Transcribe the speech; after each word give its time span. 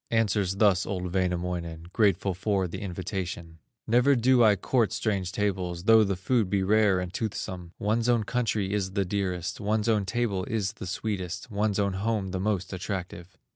Answers 0.09 0.55
thus 0.55 0.83
old 0.87 1.13
Wainamoinen, 1.13 1.89
Grateful 1.93 2.33
for 2.33 2.67
the 2.67 2.79
invitation: 2.81 3.59
"Never 3.85 4.15
do 4.15 4.43
I 4.43 4.55
court 4.55 4.91
strange 4.91 5.31
tables, 5.31 5.83
Though 5.83 6.03
the 6.03 6.15
food 6.15 6.49
be 6.49 6.63
rare 6.63 6.99
and 6.99 7.13
toothsome; 7.13 7.73
One's 7.77 8.09
own 8.09 8.23
country 8.23 8.73
is 8.73 8.93
the 8.93 9.05
dearest, 9.05 9.59
One's 9.61 9.87
own 9.87 10.07
table 10.07 10.43
is 10.45 10.73
the 10.73 10.87
sweetest, 10.87 11.51
One's 11.51 11.77
own 11.77 11.93
home, 11.93 12.31
the 12.31 12.39
most 12.39 12.73
attractive. 12.73 13.37